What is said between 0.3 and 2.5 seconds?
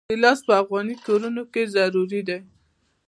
په افغاني کورونو کې ضروري دی.